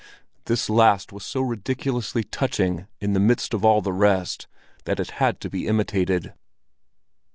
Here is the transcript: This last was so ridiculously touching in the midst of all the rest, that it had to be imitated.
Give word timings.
This 0.45 0.67
last 0.67 1.13
was 1.13 1.23
so 1.23 1.41
ridiculously 1.41 2.23
touching 2.23 2.87
in 2.99 3.13
the 3.13 3.19
midst 3.19 3.53
of 3.53 3.63
all 3.63 3.81
the 3.81 3.93
rest, 3.93 4.47
that 4.85 4.99
it 4.99 5.11
had 5.21 5.39
to 5.41 5.47
be 5.47 5.67
imitated. 5.67 6.33